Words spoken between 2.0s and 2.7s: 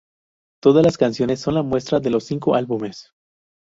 los cinco